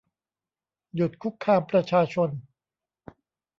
[0.95, 2.29] หยุดคุกคามประชาชน